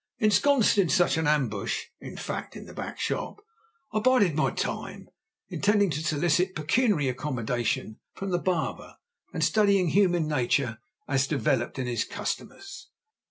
Ensconced 0.17 0.79
in 0.79 0.89
such 0.89 1.15
an 1.15 1.27
ambush—in 1.27 2.17
fact, 2.17 2.55
in 2.55 2.65
the 2.65 2.73
back 2.73 2.99
shop—I 2.99 3.99
bided 3.99 4.35
my 4.35 4.49
time, 4.49 5.07
intending 5.49 5.91
to 5.91 6.03
solicit 6.03 6.55
pecuniary 6.55 7.07
accommodation 7.07 7.99
from 8.15 8.31
the 8.31 8.39
barber, 8.39 8.95
and 9.31 9.43
studying 9.43 9.89
human 9.89 10.27
nature 10.27 10.79
as 11.07 11.27
developed 11.27 11.77
in 11.77 11.85
his 11.85 12.03
customers. 12.03 12.89